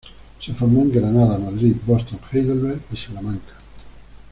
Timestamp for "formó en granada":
0.55-1.37